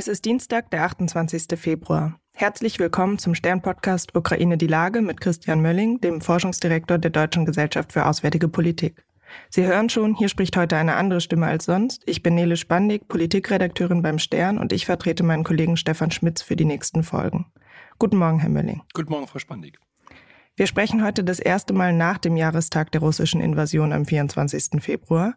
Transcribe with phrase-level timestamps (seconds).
[0.00, 1.60] Es ist Dienstag, der 28.
[1.60, 2.18] Februar.
[2.32, 7.92] Herzlich willkommen zum Stern-Podcast Ukraine die Lage mit Christian Mölling, dem Forschungsdirektor der Deutschen Gesellschaft
[7.92, 9.04] für Auswärtige Politik.
[9.50, 12.02] Sie hören schon, hier spricht heute eine andere Stimme als sonst.
[12.06, 16.56] Ich bin Nele Spandig, Politikredakteurin beim Stern und ich vertrete meinen Kollegen Stefan Schmitz für
[16.56, 17.52] die nächsten Folgen.
[17.98, 18.80] Guten Morgen, Herr Mölling.
[18.94, 19.78] Guten Morgen, Frau Spandig.
[20.56, 24.82] Wir sprechen heute das erste Mal nach dem Jahrestag der russischen Invasion am 24.
[24.82, 25.34] Februar.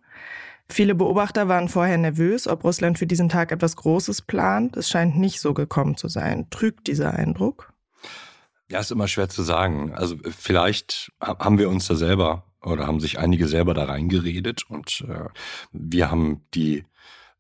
[0.70, 4.78] Viele Beobachter waren vorher nervös, ob Russland für diesen Tag etwas Großes plant.
[4.78, 6.48] Es scheint nicht so gekommen zu sein.
[6.50, 7.74] Trügt dieser Eindruck?
[8.70, 9.94] Ja, ist immer schwer zu sagen.
[9.94, 15.06] Also vielleicht haben wir uns da selber oder haben sich einige selber da reingeredet und
[15.08, 15.28] äh,
[15.72, 16.86] wir haben die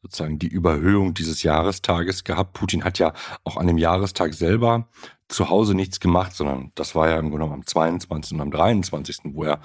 [0.01, 2.53] sozusagen die Überhöhung dieses Jahrestages gehabt.
[2.53, 3.13] Putin hat ja
[3.45, 4.89] auch an dem Jahrestag selber
[5.33, 8.33] zu Hause nichts gemacht, sondern das war ja im Grunde genommen am 22.
[8.33, 9.59] und am 23., wo er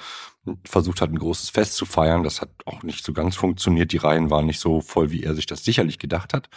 [0.64, 2.22] versucht hat, ein großes Fest zu feiern.
[2.22, 3.92] Das hat auch nicht so ganz funktioniert.
[3.92, 6.48] Die Reihen waren nicht so voll, wie er sich das sicherlich gedacht hat.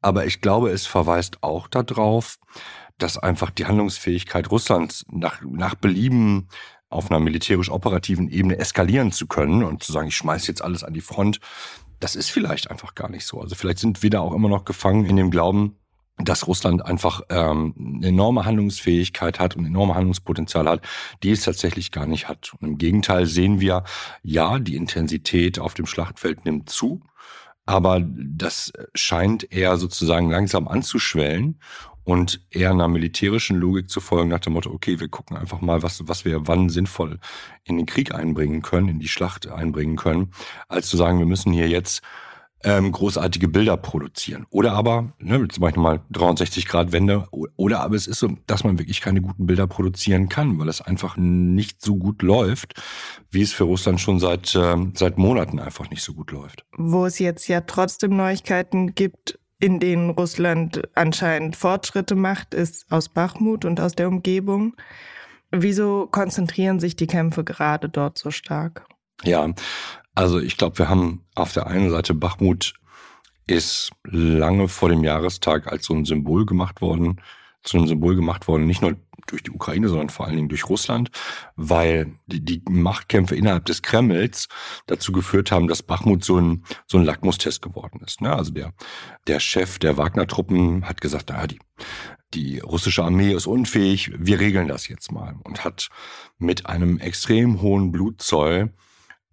[0.00, 2.38] Aber ich glaube, es verweist auch darauf,
[2.98, 6.48] dass einfach die Handlungsfähigkeit Russlands nach, nach Belieben
[6.88, 10.94] auf einer militärisch-operativen Ebene eskalieren zu können und zu sagen, ich schmeiß jetzt alles an
[10.94, 11.40] die Front,
[11.98, 13.40] das ist vielleicht einfach gar nicht so.
[13.40, 15.76] Also vielleicht sind wir da auch immer noch gefangen in dem Glauben,
[16.18, 20.82] dass Russland einfach ähm, enorme Handlungsfähigkeit hat und enorme Handlungspotenzial hat,
[21.22, 22.52] die es tatsächlich gar nicht hat.
[22.54, 23.84] Und im Gegenteil sehen wir,
[24.22, 27.02] ja, die Intensität auf dem Schlachtfeld nimmt zu,
[27.66, 31.58] aber das scheint eher sozusagen langsam anzuschwellen
[32.04, 35.82] und eher einer militärischen Logik zu folgen nach dem Motto, okay, wir gucken einfach mal,
[35.82, 37.18] was, was wir wann sinnvoll
[37.64, 40.30] in den Krieg einbringen können, in die Schlacht einbringen können,
[40.68, 42.02] als zu sagen, wir müssen hier jetzt
[42.64, 44.46] ähm, großartige Bilder produzieren.
[44.50, 48.64] Oder aber, ne, zum Beispiel mal 360 Grad Wende, oder aber es ist so, dass
[48.64, 52.74] man wirklich keine guten Bilder produzieren kann, weil es einfach nicht so gut läuft,
[53.30, 56.64] wie es für Russland schon seit, äh, seit Monaten einfach nicht so gut läuft.
[56.76, 63.08] Wo es jetzt ja trotzdem Neuigkeiten gibt, in denen Russland anscheinend Fortschritte macht, ist aus
[63.08, 64.74] Bachmut und aus der Umgebung.
[65.50, 68.86] Wieso konzentrieren sich die Kämpfe gerade dort so stark?
[69.24, 69.48] Ja,
[70.16, 72.74] also ich glaube, wir haben auf der einen Seite Bachmut
[73.46, 77.20] ist lange vor dem Jahrestag als so ein Symbol gemacht worden,
[77.62, 80.68] zu einem Symbol gemacht worden, nicht nur durch die Ukraine, sondern vor allen Dingen durch
[80.68, 81.10] Russland,
[81.54, 84.48] weil die, die Machtkämpfe innerhalb des Kremls
[84.86, 88.20] dazu geführt haben, dass Bachmut so ein, so ein Lackmustest geworden ist.
[88.20, 88.34] Ne?
[88.34, 88.72] Also der,
[89.26, 91.58] der Chef der Wagner-Truppen hat gesagt, naja, die,
[92.34, 95.88] die russische Armee ist unfähig, wir regeln das jetzt mal und hat
[96.38, 98.72] mit einem extrem hohen Blutzoll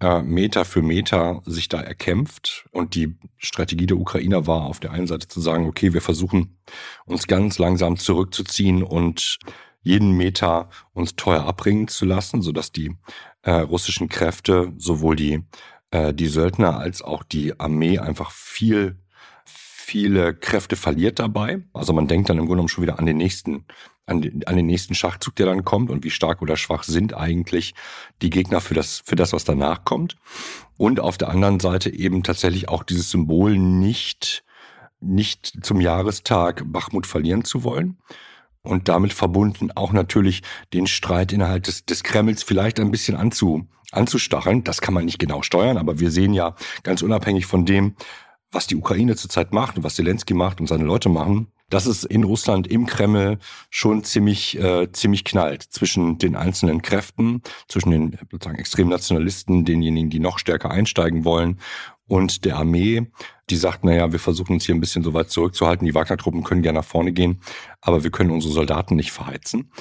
[0.04, 2.68] äh, Meter für Meter sich da erkämpft.
[2.72, 6.60] Und die Strategie der Ukrainer war auf der einen Seite zu sagen, okay, wir versuchen
[7.06, 9.40] uns ganz langsam zurückzuziehen und
[9.82, 12.96] jeden Meter uns teuer abbringen zu lassen, sodass die
[13.44, 15.44] äh, russischen Kräfte, sowohl die,
[15.92, 18.98] äh, die Söldner als auch die Armee einfach viel
[19.84, 21.62] viele Kräfte verliert dabei.
[21.74, 23.66] Also man denkt dann im Grunde genommen schon wieder an den nächsten
[24.06, 27.14] an den, an den nächsten Schachzug, der dann kommt und wie stark oder schwach sind
[27.14, 27.74] eigentlich
[28.22, 30.18] die Gegner für das, für das, was danach kommt.
[30.78, 34.44] Und auf der anderen Seite eben tatsächlich auch dieses Symbol nicht,
[35.00, 37.98] nicht zum Jahrestag Bachmut verlieren zu wollen.
[38.62, 40.42] Und damit verbunden auch natürlich
[40.74, 44.66] den Streit innerhalb des, des Kremls vielleicht ein bisschen anzu, anzustacheln.
[44.66, 47.96] Das kann man nicht genau steuern, aber wir sehen ja ganz unabhängig von dem,
[48.54, 52.04] was die Ukraine zurzeit macht und was Zelensky macht und seine Leute machen, dass es
[52.04, 58.18] in Russland im Kreml schon ziemlich, äh, ziemlich knallt zwischen den einzelnen Kräften, zwischen den
[58.32, 61.60] sozusagen Extremnationalisten, denjenigen, die noch stärker einsteigen wollen
[62.08, 63.08] und der Armee,
[63.50, 65.86] die sagt, naja, wir versuchen uns hier ein bisschen so weit zurückzuhalten.
[65.86, 67.42] Die Wagner-Truppen können gerne nach vorne gehen,
[67.82, 69.72] aber wir können unsere Soldaten nicht verheizen.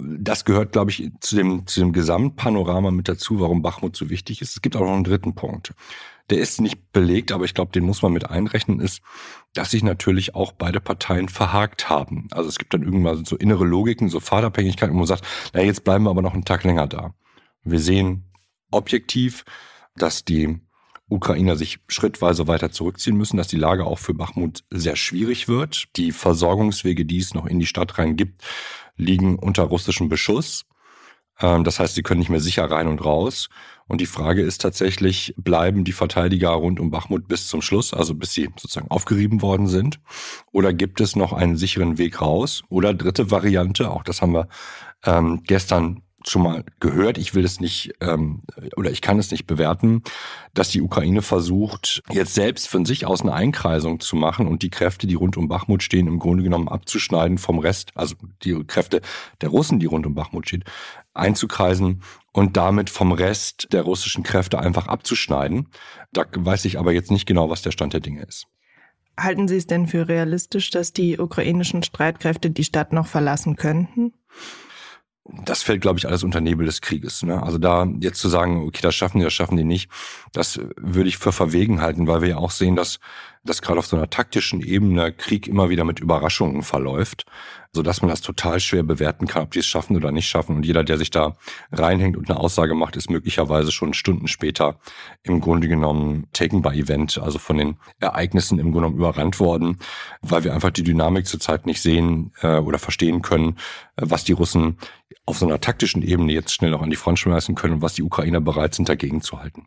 [0.00, 4.42] Das gehört, glaube ich, zu dem, zu dem Gesamtpanorama mit dazu, warum Bachmut so wichtig
[4.42, 4.54] ist.
[4.54, 5.74] Es gibt auch noch einen dritten Punkt
[6.30, 9.00] der ist nicht belegt, aber ich glaube, den muss man mit einrechnen, ist,
[9.54, 12.28] dass sich natürlich auch beide Parteien verhakt haben.
[12.30, 15.84] Also es gibt dann irgendwann so innere Logiken, so Fahrtabhängigkeiten, wo man sagt, na jetzt
[15.84, 17.14] bleiben wir aber noch einen Tag länger da.
[17.62, 18.30] Wir sehen
[18.70, 19.44] objektiv,
[19.96, 20.60] dass die
[21.08, 25.88] Ukrainer sich schrittweise weiter zurückziehen müssen, dass die Lage auch für Bachmut sehr schwierig wird.
[25.96, 28.42] Die Versorgungswege, die es noch in die Stadt rein gibt,
[28.98, 30.66] liegen unter russischem Beschuss.
[31.40, 33.48] Ähm, das heißt, sie können nicht mehr sicher rein und raus.
[33.86, 38.14] Und die Frage ist tatsächlich, bleiben die Verteidiger rund um Bachmut bis zum Schluss, also
[38.14, 40.00] bis sie sozusagen aufgerieben worden sind?
[40.52, 42.64] Oder gibt es noch einen sicheren Weg raus?
[42.68, 44.48] Oder dritte Variante, auch das haben wir
[45.06, 48.42] ähm, gestern schon mal gehört, ich will es nicht ähm,
[48.76, 50.02] oder ich kann es nicht bewerten,
[50.54, 54.70] dass die Ukraine versucht, jetzt selbst von sich aus eine Einkreisung zu machen und die
[54.70, 59.00] Kräfte, die rund um Bachmut stehen, im Grunde genommen abzuschneiden vom Rest, also die Kräfte
[59.40, 60.64] der Russen, die rund um Bachmut stehen,
[61.14, 62.02] einzukreisen
[62.32, 65.68] und damit vom Rest der russischen Kräfte einfach abzuschneiden.
[66.12, 68.46] Da weiß ich aber jetzt nicht genau, was der Stand der Dinge ist.
[69.18, 74.12] Halten Sie es denn für realistisch, dass die ukrainischen Streitkräfte die Stadt noch verlassen könnten?
[75.44, 77.22] Das fällt, glaube ich, alles unter Nebel des Krieges.
[77.22, 77.42] Ne?
[77.42, 79.90] Also da jetzt zu sagen, okay, das schaffen die, das schaffen die nicht,
[80.32, 82.98] das würde ich für verwegen halten, weil wir ja auch sehen, dass,
[83.44, 87.26] dass gerade auf so einer taktischen Ebene Krieg immer wieder mit Überraschungen verläuft
[87.72, 90.56] so dass man das total schwer bewerten kann, ob die es schaffen oder nicht schaffen.
[90.56, 91.36] Und jeder, der sich da
[91.70, 94.78] reinhängt und eine Aussage macht, ist möglicherweise schon Stunden später
[95.22, 99.78] im Grunde genommen taken by event, also von den Ereignissen im Grunde genommen überrannt worden,
[100.22, 103.56] weil wir einfach die Dynamik zurzeit nicht sehen äh, oder verstehen können,
[103.96, 104.78] äh, was die Russen
[105.26, 107.94] auf so einer taktischen Ebene jetzt schnell noch an die Front schmeißen können und was
[107.94, 109.66] die Ukrainer bereit sind, dagegen zu halten.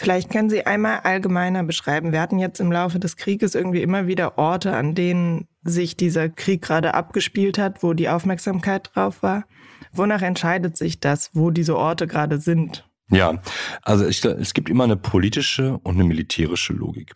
[0.00, 2.12] Vielleicht können Sie einmal allgemeiner beschreiben.
[2.12, 6.28] Wir hatten jetzt im Laufe des Krieges irgendwie immer wieder Orte, an denen sich dieser
[6.28, 9.44] Krieg gerade abgespielt hat, wo die Aufmerksamkeit drauf war.
[9.92, 12.88] Wonach entscheidet sich das, wo diese Orte gerade sind?
[13.10, 13.42] Ja,
[13.82, 17.12] also ich, es gibt immer eine politische und eine militärische Logik.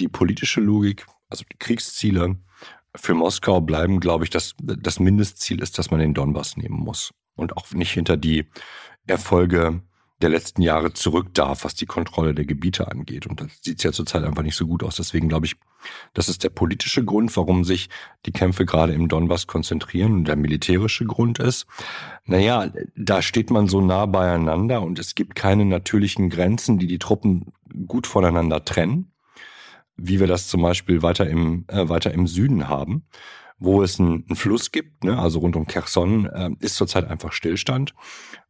[0.00, 2.36] Die politische Logik, also die Kriegsziele
[2.96, 7.12] für Moskau bleiben, glaube ich, dass das Mindestziel ist, dass man den Donbass nehmen muss
[7.36, 8.46] und auch nicht hinter die
[9.06, 9.82] Erfolge
[10.22, 13.26] der letzten Jahre zurück darf, was die Kontrolle der Gebiete angeht.
[13.26, 14.96] Und das sieht ja zurzeit einfach nicht so gut aus.
[14.96, 15.56] Deswegen glaube ich,
[16.14, 17.90] das ist der politische Grund, warum sich
[18.24, 20.12] die Kämpfe gerade im Donbass konzentrieren.
[20.12, 21.66] Und der militärische Grund ist,
[22.24, 26.98] naja, da steht man so nah beieinander und es gibt keine natürlichen Grenzen, die die
[26.98, 27.52] Truppen
[27.86, 29.12] gut voneinander trennen,
[29.96, 33.04] wie wir das zum Beispiel weiter im, äh, weiter im Süden haben
[33.58, 37.32] wo es einen, einen Fluss gibt, ne, also rund um Kherson, äh, ist zurzeit einfach
[37.32, 37.94] Stillstand,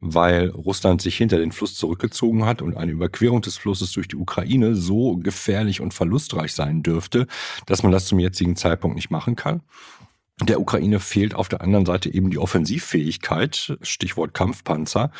[0.00, 4.17] weil Russland sich hinter den Fluss zurückgezogen hat und eine Überquerung des Flusses durch die
[4.17, 7.26] Ukraine so gefährlich und verlustreich sein dürfte,
[7.67, 9.62] dass man das zum jetzigen Zeitpunkt nicht machen kann.
[10.43, 15.11] Der Ukraine fehlt auf der anderen Seite eben die Offensivfähigkeit, Stichwort Kampfpanzer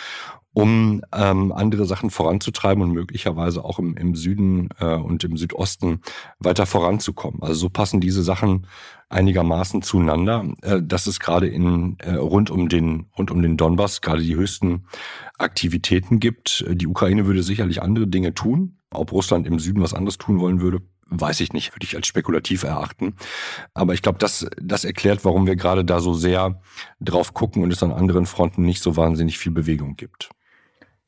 [0.56, 6.00] um ähm, andere Sachen voranzutreiben und möglicherweise auch im, im Süden äh, und im Südosten
[6.38, 7.43] weiter voranzukommen.
[7.43, 8.67] Also so passen diese Sachen
[9.11, 14.00] einigermaßen zueinander, äh, dass es gerade in äh, rund um den rund um den Donbass
[14.00, 14.87] gerade die höchsten
[15.37, 16.64] Aktivitäten gibt.
[16.67, 18.79] Die Ukraine würde sicherlich andere Dinge tun.
[18.91, 22.06] Ob Russland im Süden was anderes tun wollen würde, weiß ich nicht, würde ich als
[22.06, 23.14] spekulativ erachten.
[23.75, 26.62] Aber ich glaube, das, das erklärt, warum wir gerade da so sehr
[26.99, 30.31] drauf gucken und es an anderen Fronten nicht so wahnsinnig viel Bewegung gibt.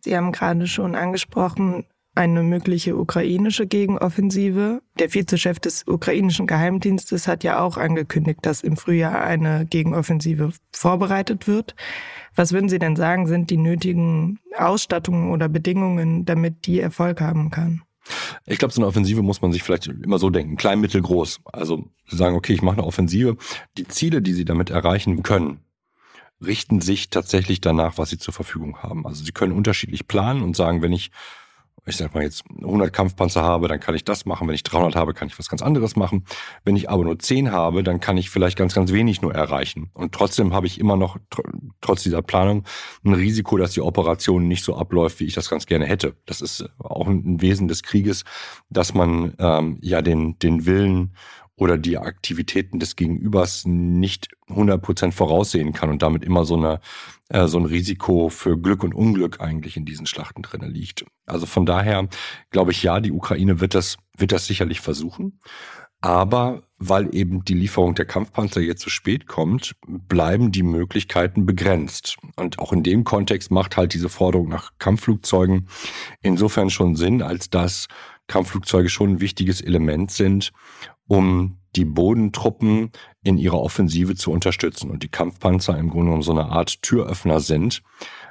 [0.01, 1.85] Sie haben gerade schon angesprochen,
[2.15, 4.83] eine mögliche ukrainische Gegenoffensive.
[4.99, 11.47] Der Vizechef des ukrainischen Geheimdienstes hat ja auch angekündigt, dass im Frühjahr eine Gegenoffensive vorbereitet
[11.47, 11.77] wird.
[12.35, 17.51] Was würden Sie denn sagen, sind die nötigen Ausstattungen oder Bedingungen, damit die Erfolg haben
[17.51, 17.83] kann?
[18.47, 21.41] Ich glaube, so eine Offensive muss man sich vielleicht immer so denken, klein, mittel, groß.
[21.45, 23.37] Also sagen, okay, ich mache eine Offensive.
[23.77, 25.61] Die Ziele, die Sie damit erreichen können,
[26.45, 29.07] richten sich tatsächlich danach, was sie zur Verfügung haben.
[29.07, 31.11] Also sie können unterschiedlich planen und sagen, wenn ich,
[31.85, 34.47] ich sag mal jetzt 100 Kampfpanzer habe, dann kann ich das machen.
[34.47, 36.25] Wenn ich 300 habe, kann ich was ganz anderes machen.
[36.65, 39.91] Wenn ich aber nur 10 habe, dann kann ich vielleicht ganz, ganz wenig nur erreichen.
[39.95, 41.19] Und trotzdem habe ich immer noch,
[41.81, 42.65] trotz dieser Planung,
[43.05, 46.15] ein Risiko, dass die Operation nicht so abläuft, wie ich das ganz gerne hätte.
[46.27, 48.25] Das ist auch ein Wesen des Krieges,
[48.71, 51.15] dass man ähm, ja den, den Willen
[51.59, 56.81] oder die Aktivitäten des Gegenübers nicht 100% voraussehen kann und damit immer so, eine,
[57.29, 61.05] äh, so ein Risiko für Glück und Unglück eigentlich in diesen Schlachten drin liegt.
[61.27, 62.09] Also von daher
[62.51, 65.41] glaube ich, ja, die Ukraine wird das, wird das sicherlich versuchen.
[66.01, 72.17] Aber weil eben die Lieferung der Kampfpanzer jetzt zu spät kommt, bleiben die Möglichkeiten begrenzt.
[72.37, 75.69] Und auch in dem Kontext macht halt diese Forderung nach Kampfflugzeugen
[76.23, 77.89] insofern schon Sinn, als dass
[78.29, 80.53] Kampfflugzeuge schon ein wichtiges Element sind,
[81.09, 82.91] um die Bodentruppen
[83.23, 87.41] in ihrer Offensive zu unterstützen und die Kampfpanzer im Grunde genommen so eine Art Türöffner
[87.41, 87.83] sind,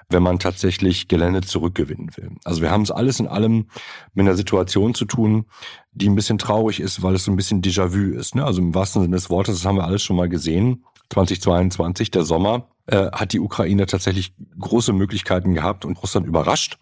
[0.09, 2.31] wenn man tatsächlich Gelände zurückgewinnen will.
[2.45, 3.67] Also wir haben es alles in allem
[4.13, 5.45] mit einer Situation zu tun,
[5.91, 8.35] die ein bisschen traurig ist, weil es so ein bisschen Déjà-vu ist.
[8.35, 8.43] Ne?
[8.43, 10.85] Also im wahrsten Sinne des Wortes, das haben wir alles schon mal gesehen.
[11.09, 16.77] 2022, der Sommer, äh, hat die Ukraine tatsächlich große Möglichkeiten gehabt und Russland überrascht.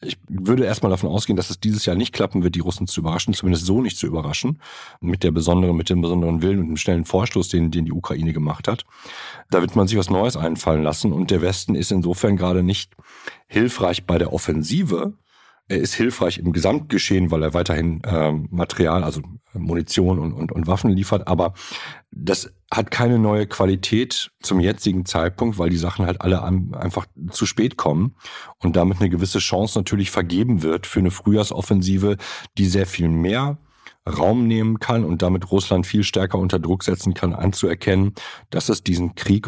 [0.00, 3.00] Ich würde erstmal davon ausgehen, dass es dieses Jahr nicht klappen wird, die Russen zu
[3.00, 4.60] überraschen, zumindest so nicht zu überraschen,
[5.00, 8.32] mit der besonderen, mit dem besonderen Willen und dem schnellen Vorstoß, den, den die Ukraine
[8.32, 8.84] gemacht hat.
[9.50, 12.94] Da wird man sich was Neues einfallen lassen und der Westen ist insofern gerade nicht
[13.48, 15.14] hilfreich bei der Offensive,
[15.68, 19.20] er ist hilfreich im Gesamtgeschehen, weil er weiterhin ähm, Material, also
[19.52, 21.28] Munition und, und, und Waffen liefert.
[21.28, 21.52] Aber
[22.10, 27.46] das hat keine neue Qualität zum jetzigen Zeitpunkt, weil die Sachen halt alle einfach zu
[27.46, 28.14] spät kommen
[28.58, 32.18] und damit eine gewisse Chance natürlich vergeben wird für eine Frühjahrsoffensive,
[32.58, 33.58] die sehr viel mehr
[34.06, 38.14] Raum nehmen kann und damit Russland viel stärker unter Druck setzen kann, anzuerkennen,
[38.50, 39.46] dass es diesen Krieg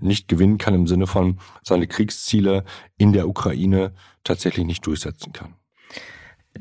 [0.00, 2.64] nicht gewinnen kann im Sinne von seine Kriegsziele
[2.98, 3.92] in der Ukraine
[4.24, 5.54] tatsächlich nicht durchsetzen kann.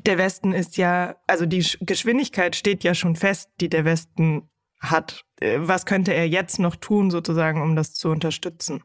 [0.05, 4.49] Der Westen ist ja, also die Geschwindigkeit steht ja schon fest, die der Westen
[4.79, 5.25] hat.
[5.39, 8.83] Äh, was könnte er jetzt noch tun, sozusagen, um das zu unterstützen?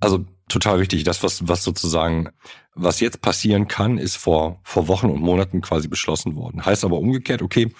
[0.00, 1.04] Also total richtig.
[1.04, 2.30] Das, was, was sozusagen,
[2.74, 6.64] was jetzt passieren kann, ist vor, vor Wochen und Monaten quasi beschlossen worden.
[6.64, 7.72] Heißt aber umgekehrt, okay,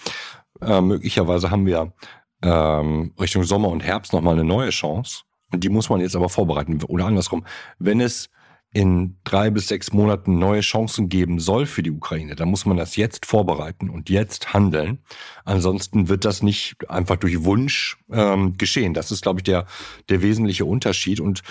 [0.61, 1.93] äh, möglicherweise haben wir
[2.41, 5.23] ähm, Richtung Sommer und Herbst nochmal eine neue Chance.
[5.51, 6.81] Und die muss man jetzt aber vorbereiten.
[6.83, 7.45] Oder andersrum,
[7.79, 8.29] wenn es
[8.71, 12.77] in drei bis sechs Monaten neue Chancen geben soll für die Ukraine, dann muss man
[12.77, 14.99] das jetzt vorbereiten und jetzt handeln.
[15.43, 18.93] Ansonsten wird das nicht einfach durch Wunsch ähm, geschehen.
[18.93, 19.65] Das ist, glaube ich, der,
[20.09, 21.19] der wesentliche Unterschied.
[21.19, 21.41] Und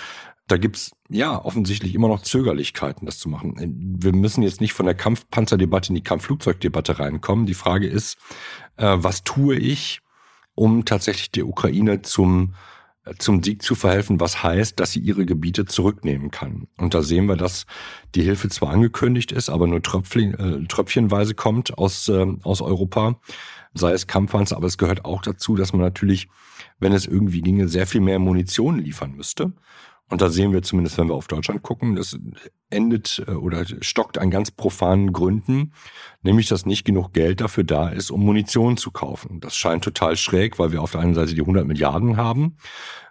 [0.47, 3.55] da gibt's ja offensichtlich immer noch Zögerlichkeiten, das zu machen.
[3.99, 7.45] Wir müssen jetzt nicht von der Kampfpanzerdebatte in die Kampfflugzeugdebatte reinkommen.
[7.45, 8.17] Die Frage ist,
[8.77, 9.99] äh, was tue ich,
[10.55, 12.53] um tatsächlich die Ukraine zum
[13.17, 16.67] zum Sieg zu verhelfen, was heißt, dass sie ihre Gebiete zurücknehmen kann.
[16.77, 17.65] Und da sehen wir, dass
[18.15, 23.19] die Hilfe zwar angekündigt ist, aber nur Tröpfchen, äh, tröpfchenweise kommt aus, äh, aus Europa,
[23.73, 26.27] sei es Kampfpanzer, aber es gehört auch dazu, dass man natürlich,
[26.79, 29.53] wenn es irgendwie ginge, sehr viel mehr Munition liefern müsste.
[30.09, 32.17] Und da sehen wir zumindest, wenn wir auf Deutschland gucken, das
[32.69, 35.73] endet äh, oder stockt an ganz profanen Gründen,
[36.23, 39.39] nämlich dass nicht genug Geld dafür da ist, um Munition zu kaufen.
[39.39, 42.57] Das scheint total schräg, weil wir auf der einen Seite die 100 Milliarden haben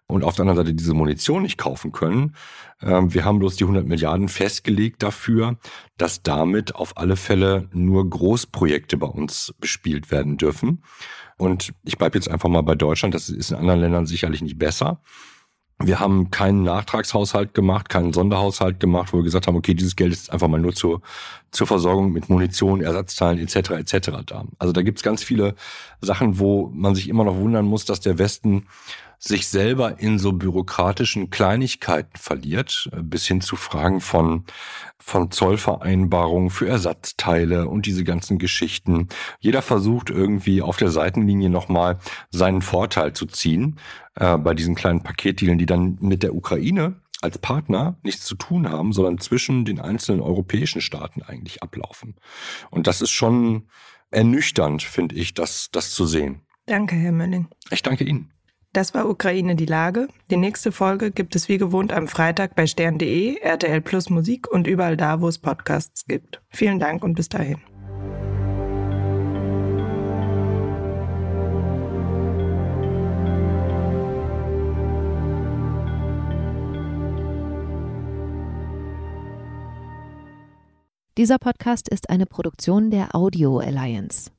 [0.08, 2.34] und auf der anderen Seite diese Munition nicht kaufen können.
[2.82, 5.58] Ähm, wir haben bloß die 100 Milliarden festgelegt dafür,
[5.98, 10.82] dass damit auf alle Fälle nur Großprojekte bei uns bespielt werden dürfen.
[11.36, 14.58] Und ich bleibe jetzt einfach mal bei Deutschland, das ist in anderen Ländern sicherlich nicht
[14.58, 15.00] besser.
[15.80, 20.12] Wir haben keinen Nachtragshaushalt gemacht, keinen Sonderhaushalt gemacht, wo wir gesagt haben, okay, dieses Geld
[20.12, 21.02] ist einfach mal nur zur,
[21.52, 23.70] zur Versorgung mit Munition, Ersatzteilen etc.
[23.70, 24.10] etc.
[24.26, 24.44] da.
[24.58, 25.54] Also da gibt's ganz viele
[26.00, 28.66] Sachen, wo man sich immer noch wundern muss, dass der Westen
[29.18, 34.44] sich selber in so bürokratischen Kleinigkeiten verliert, äh, bis hin zu Fragen von,
[34.98, 39.08] von Zollvereinbarungen für Ersatzteile und diese ganzen Geschichten.
[39.40, 41.98] Jeder versucht irgendwie auf der Seitenlinie nochmal
[42.30, 43.78] seinen Vorteil zu ziehen
[44.14, 48.70] äh, bei diesen kleinen Paketdealen, die dann mit der Ukraine als Partner nichts zu tun
[48.70, 52.14] haben, sondern zwischen den einzelnen europäischen Staaten eigentlich ablaufen.
[52.70, 53.68] Und das ist schon
[54.10, 56.42] ernüchternd, finde ich, das, das zu sehen.
[56.66, 57.48] Danke, Herr Mölling.
[57.70, 58.30] Ich danke Ihnen.
[58.72, 60.08] Das war Ukraine die Lage.
[60.30, 64.66] Die nächste Folge gibt es wie gewohnt am Freitag bei stern.de, RTL Plus Musik und
[64.66, 66.42] überall da, wo es Podcasts gibt.
[66.50, 67.58] Vielen Dank und bis dahin.
[81.16, 84.30] Dieser Podcast ist eine Produktion der Audio Alliance.